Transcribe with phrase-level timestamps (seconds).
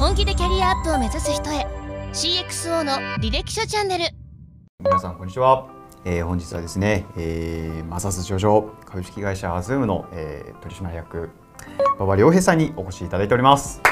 [0.00, 1.66] 本気でキャリアアップを目指す人へ。
[2.14, 4.04] CXO の履歴書チャンネル。
[4.82, 5.68] 皆さんこんにちは、
[6.06, 11.28] えー、本日はですね、えー、マザーズ上場株式会社アズームの、えー、取締役
[11.98, 13.82] 馬場良平さんにお越しいただいております。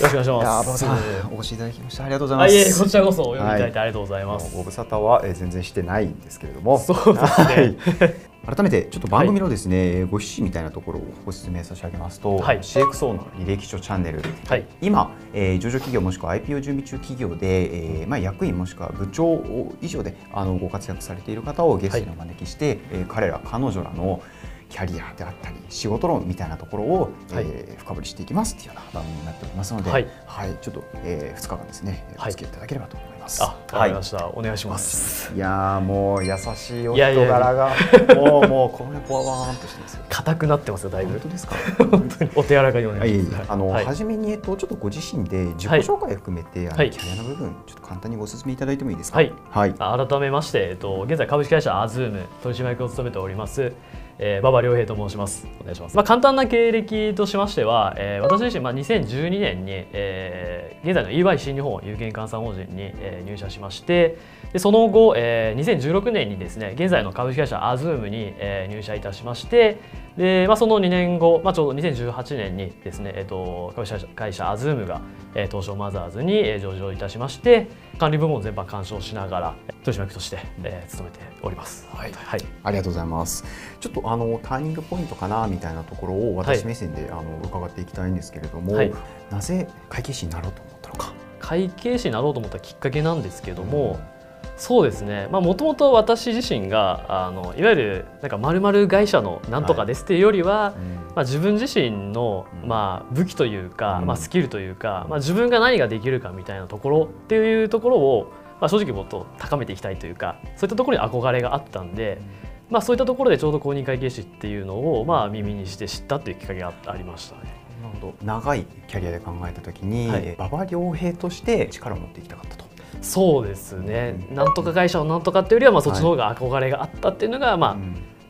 [0.00, 0.66] よろしくお願いします。
[0.66, 0.98] 馬場さん、
[1.30, 2.54] お越しいただきましてありがとうございます。
[2.54, 4.56] いえこちらこそお呼びいただいてありがとうございます。
[4.56, 8.27] ご無沙汰は、えー、全然してないんですけれども、そうですね。
[8.48, 19.44] 改めてちょっと番組のですね、はい、ご趣旨みたいなところをご説明差し上げますと、はい、CXO の履歴書チャンネル、はい、今、えー、上場企業もしくは IPO 準備中企業で、えーまあ、役員もしくは部長
[19.82, 24.22] 以上であのご活躍されている方をゲストにお招きして、はい、えー、彼ら彼女らの
[24.68, 33.42] キャリアであったり仕事論みたいなところを、はい、えー、深掘りしていきますっていうような番組になっておりますので、はい、はい、ちょっと、えー、2日間ですねお付き合いいただければと思います。
[33.42, 35.34] あ、わかりました、はい、お願いします。
[35.34, 37.72] いやもう優しいお人柄が
[38.14, 40.04] もうもうこの辺ポワーンとしてますよ。
[40.08, 41.12] 硬くなってますよだいぶ。
[41.12, 41.56] 本当ですか？
[41.90, 43.52] 本当にお手柔らかにお願いします。
[43.52, 49.18] あの、はい、初めにえっとちょっとご自身で自己紹介を含めて、はい、あのキャリアの部分ちょっと簡単にご説明いただいてもいいですか？
[49.18, 49.32] はい。
[49.50, 49.74] はい。
[49.74, 53.72] 改めましてえっと現在株式会社アズーム取締役を務めております。
[54.18, 55.46] えー、馬場良平と申します。
[55.60, 64.18] お願いします、まあ、簡単な経歴としましては、えー、私自身、まあ、2012年に、えー、現在の EY 新日本有限換算法人に、えー、入社しまして
[64.52, 69.78] でその後、えー、2016年にですね現在の株式会社アズームに、えー、入社いたしまして
[70.16, 75.02] で、まあ、その2年後、まあ、ちょうど2018年にですね、えーと、株式会社アズームが、
[75.34, 77.68] えー、東証マザーズに、えー、上場いたしまして
[77.98, 83.44] 管理部門全般監視しながら取締役として、えー、務めております、はい、はい、ありがとうございます。
[83.80, 88.92] ちょっとあのターニングポイントかなみたいなところを私目線で、はい、あの伺っていきたいんですけれども、はい、
[89.30, 91.12] なぜ会計士になろうと思ったのか。
[91.40, 94.17] 会計士になろうと思ったきっかけなんですけども、うん
[94.58, 95.28] そうですね。
[95.30, 112.20] もともと私自身があのいわゆるなんか丸々会社のなんとかですっていうよりは、はい、まあ、自分自身の、まあ、武器というか、うん、まあ、スキルというか、まあ、自分が何ができるかみたいなところっていうところを、まあ、正直もっと高めていきたいというかそういったところに憧れがあったんで、
[112.68, 117.42] まあ、そういったところでちょうど公認会計士っていうのを、まあ、耳にして知ったというきっかけがありましたね。
[117.80, 118.14] なるほど。
[118.24, 122.67] 長いキャリアで考えた時に、はい、馬場良平として力を持っていきたかったと。
[123.00, 127.76] そうですね、なんとか会社をなんとかっていうよりは、まあ、そっちの方が憧れがあったっていうのが、まあ、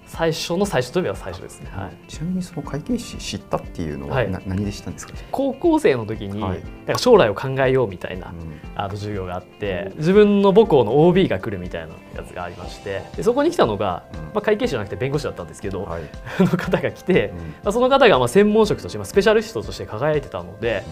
[0.08, 5.12] 最初の最初といえば最初ですね、はい、ちなみにその会計士知ったっていうのは、はい、何で知ったんですか？
[5.30, 16.02] 高校生の時に、はい、なんか将来を考えようみたいな、うん、あの授業があって自分の母校の OB が来るみたいなやつがありましてでそこに来たのが、うん、まあ、会計士じゃなくて弁護士だったんですけど、はい、
[16.40, 20.84] の方が来て、うん、まあ、その方がまあ専門職として、まあ、スペシャリストとして輝いてたので、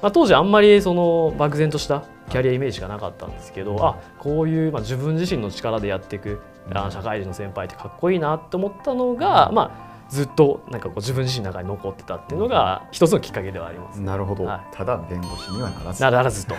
[0.00, 6.40] まあ、当時あんまりその漠然としたキャリアイメージがなかったんですけど、あこういう、まあ、自分自身の力でやっていく
[6.72, 14.00] あ社会人の先輩ってかっこいいなって思ったのが、まあ、ずっとなんかこう自分自身の中に残ってたっていうのが一つのきっかけではあります。
[14.00, 16.02] なるほど、はい、ただ弁護士にはならず。
[16.02, 16.54] ならずと。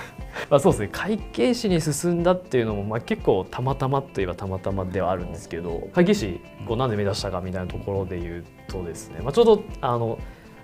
[0.49, 0.89] まあそうですね。
[0.91, 10.17] 会計士に進んだっていうのもまあ結構たまたまといえばたまたまではあるんですけど会計士こうなんで目指したかみたいなところで言うとですね、まあ、ちょうどあの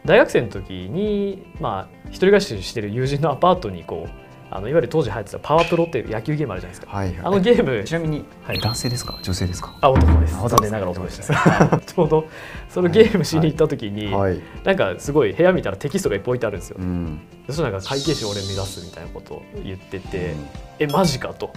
[0.06, 9.20] 大学生の時に、まあ、一人暮らししてる友人のアパートにこうあのいわゆる当時流行ってたパワープロっていう野球ゲームあるじゃないですか、はいはい、あのゲームちなみに、はい、男性ですか？
[9.22, 9.78] 女性ですか？
[9.82, 10.36] あ男です。
[10.36, 12.26] 残念ながら男でした、 ちょうど
[12.70, 14.32] そのゲームしに行った時に、はい。
[14.32, 20.48] はい、なんかすごい部屋見たらテキストがいっぱい置いてあるんですよ、うん、そしたらなんか会計士俺目指すみたいなことを言ってて、うん、
[20.80, 21.52] えマジかと。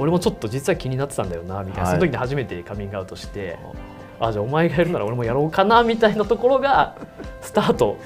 [0.00, 3.58] 俺もちょっと実は気になってたんだよなみたいな、はい、その時に初めてカミングアウトして
[4.20, 6.96] あじゃあお前がやるなら俺もやろうかなみたいなところが
[7.40, 7.98] スタート。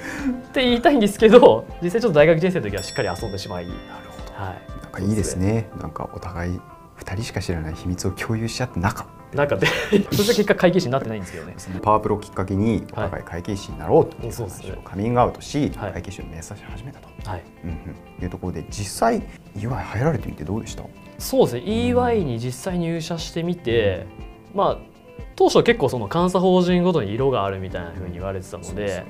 [0.49, 3.65] って言いたいんですけど実際ちょっと大学人生の時はしっかり遊んでしまい。
[3.65, 3.75] はい、
[4.81, 5.69] なんかいいですね。
[5.79, 6.59] なんかお互い
[6.99, 9.65] 2人しか知らない秘密を共有しちゃって中中で
[10.11, 11.55] そして結果会計士になってないんですけどね。
[11.81, 17.43] パワープロきっかけにお互い会計士になろうという話をカミングアウトし、はい、会計士を目指し始めたと、はい。
[17.63, 19.23] うんうん、いうところで実際
[19.55, 20.83] EY 入られてみてどうでした？
[21.17, 24.05] そうですね、うん、EY に実際入社してみて、
[24.53, 24.92] まあ
[25.35, 29.03] 当初結構その監査法人ごとに色があるみたいなふうに言われてたので、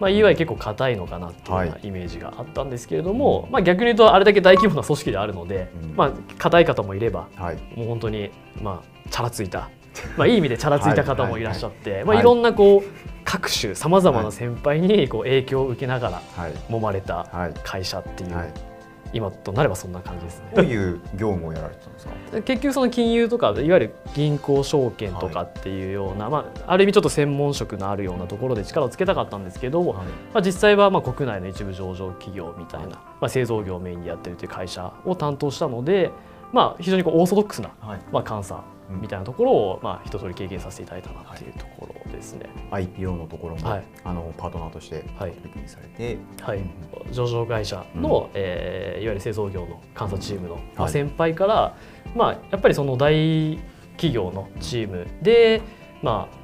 [0.00, 8.30] まあ、EY 結構硬いのかなっていうようなイメージがあったんですけれども、はい、まあ、逆に言うとあれだけ大規模な組織であるので、うん、まあ硬い方もいれば、はい、もう本当に
[8.60, 9.70] まあチャラついた、
[10.16, 12.22] まあ、いい意味でチャラついた方もいらっしゃって、まあ、い。
[12.22, 16.22] ろんなこう各種さまざまな先輩にこう影響を受けながら
[16.68, 17.28] 揉まれた
[17.62, 18.52] 会社っていう
[19.12, 20.52] 今となればそんな感じですね。
[20.54, 22.42] どういう業務をやられてたんですか？
[22.42, 36.10] 結局その金融とかいわゆる銀行証券とかっていうような、はい、まあ、ある意味ちょっと専門職のあるようなところで力をつけたかったんですけど、はい、まあ、実際はまあ国内の一部上場企業みたいな、まあ、製造業をメインにやってるという会社を担当したので、
[36.52, 41.79] まあ、非常にこうオーソドックスな、はい、まあ、監査みたいなところを、まあ、一通り経験させていただいたなっていうところ
[42.20, 42.46] ですね。
[42.70, 46.68] はい、IPO のところも、はい、あのパートナーとして取り組みされて、はい、はい、
[47.12, 51.76] 上場会社の、うん、えー、いわゆる製造業の監査チームの、まあ、先輩から、
[52.14, 53.58] まあ、やっぱりその大
[53.96, 55.62] 企業のチームで、
[56.02, 56.40] まあ、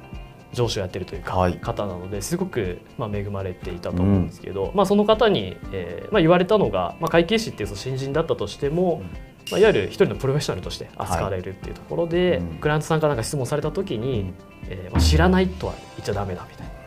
[0.53, 12.37] 上司をやってるというか、方なのですごく、まあ、恵まれていたと思うんですけど、うん、まあ、その方に、えーまあ、言われたのが、まあ、会計士っていう新人だったとしても、うんまあ、いわゆる一人のプロフェッショナルとして扱われるっていうところで、はい。
[12.39, 14.33] うん、クライアントさんからなんか質問された時に、うん、
[14.69, 16.77] えー、まあ、知らないとは言っちゃだめだみたいな。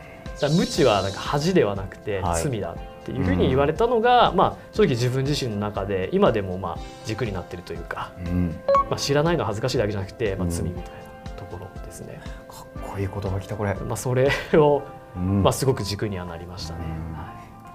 [0.57, 8.57] 無知はなんか恥ではなくて罪だっていうふうに言われたのが、はい、まあ、正直自分自身の中で今でもまあ軸になってるというか、うん、
[8.89, 10.85] まあ、知らないのは恥ずかしいだけじゃなくて、まあ、罪みたい
[11.25, 12.21] なところですね。
[12.49, 14.83] かっこいい言葉きたこれ、まあ、それを、
[15.15, 16.81] まあ、すごく軸にはなりましたね。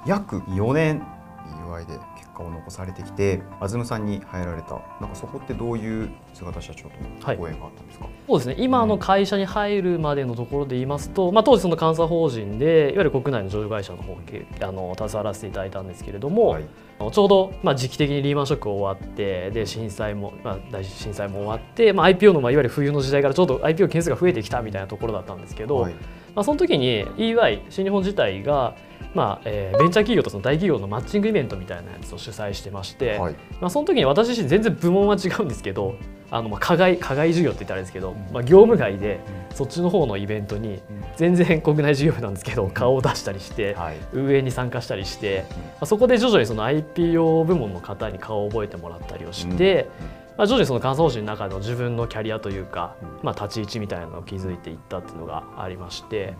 [0.07, 1.03] 約4年
[1.85, 1.99] で
[2.35, 4.81] 果を残されてきてアズムさんに入られた。
[5.01, 6.89] なんかそこってどういう姿社長と
[7.31, 8.55] のご縁があったんですか、はい、そうですね。
[8.59, 14.15] 今の会社に入るまでのところで言いますと、まあ、当時その監査法人でいわゆる国内の上場会社の方
[14.61, 16.63] あの携わらせていただいたんですけれども、はい、
[17.11, 25.95] ちょうど、まあ、時期的にリーマンショック終わってで震災も、まあ、大震災も終わって、まあ、IPO の、まあ、いわゆる冬の時代からちょうど IPO 件数が増えてきたみたいなところだったんですけど、はい、
[26.35, 28.75] まあ、その時に EY 新日本自体が
[29.15, 35.95] まあえー、ベンチャー企業とその大企業のマッチングイベントみたいなやつを主催してまして、はい、まあ、その時に私自身全然部門は違うんですけど
[36.29, 39.21] あのまあ課外課外事業って言ったらあれですけど、まあ、業務外で
[39.53, 40.81] そっちの方のイベントに
[41.15, 43.77] 全然国内事業部なんですけど顔を出したりして、
[44.11, 49.87] 運営に参加したりして、まあ、そこで徐々にその IPO 部門の方に顔を覚えてもらったりをして。
[50.37, 56.35] まあ、徐々にその監査方針の中の自分のキャリアというか、まあ、立ち位置みたいなのを築いていったっていうのがありまして。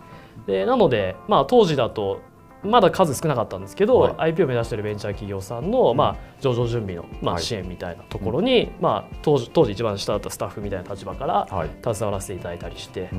[0.46, 2.20] でなので、まあ、当時だと
[2.66, 11.46] まだ数少なかったんですけど、はい、IP を目指しているベンチャー企業さんの、まあ、上場準備の、まあ、支援みたいなところに、まあ、当時当時一番下だったスタッフみたいな立場から
[11.82, 13.10] 携わらせていただいたりして、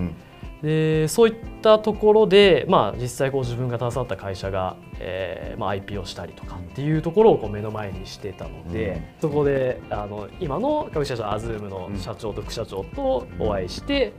[0.62, 14.14] でそういったところで、まあ、実際こう自分が携わった会社が、えーまあ、IP をしたりとかっていうところをこう目の前にしてたので、うん、そこであの今の株式会社アズームの社長と副社長とお会いして、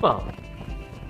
[0.00, 0.51] まあ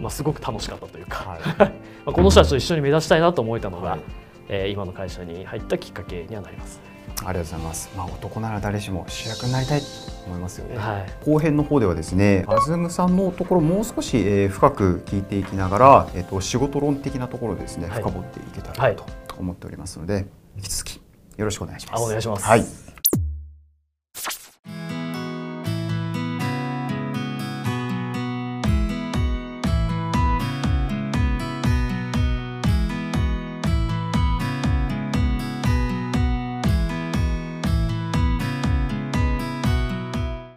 [0.03, 1.67] まあ、すごく楽しかったというか、はい、 ま
[2.07, 4.01] あこの人たちと一緒に目指したいなと思えたのが、はい、
[4.49, 6.81] えー、今の会社に入ったきっかけにはなります。
[7.21, 7.91] ありがとうございます。
[7.97, 9.87] まあ、男なら誰しも主役になりたいと
[10.27, 10.77] 思いますよね。
[10.77, 19.07] はい、後編の方ではですね、アズムさんのところもう少し、えー、深く聞いていきながら、えっ、ー、と仕事論的なところですね、深掘っていけたらと
[19.39, 20.27] 思っておりますので、
[20.57, 20.97] 引き続き
[21.37, 22.03] よろしくお願いします。
[22.03, 22.45] お願いします。
[22.45, 22.92] はい。